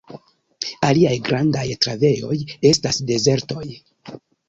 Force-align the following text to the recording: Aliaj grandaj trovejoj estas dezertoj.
Aliaj 0.87 1.11
grandaj 1.27 1.67
trovejoj 1.87 2.41
estas 2.73 3.03
dezertoj. 3.15 3.67